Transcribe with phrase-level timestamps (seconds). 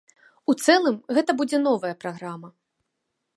[0.53, 2.49] У цэлым гэта будзе новая праграма.